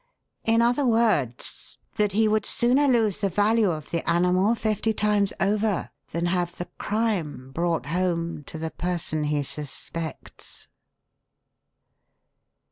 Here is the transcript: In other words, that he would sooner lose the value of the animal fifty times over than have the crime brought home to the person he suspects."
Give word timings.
In 0.43 0.63
other 0.63 0.83
words, 0.87 1.77
that 1.97 2.13
he 2.13 2.27
would 2.27 2.43
sooner 2.47 2.87
lose 2.87 3.19
the 3.19 3.29
value 3.29 3.69
of 3.69 3.91
the 3.91 4.09
animal 4.09 4.55
fifty 4.55 4.93
times 4.93 5.31
over 5.39 5.91
than 6.09 6.25
have 6.25 6.55
the 6.57 6.65
crime 6.79 7.51
brought 7.51 7.85
home 7.85 8.43
to 8.45 8.57
the 8.57 8.71
person 8.71 9.25
he 9.25 9.43
suspects." 9.43 10.67